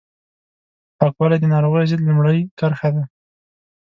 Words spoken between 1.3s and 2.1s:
د ناروغیو ضد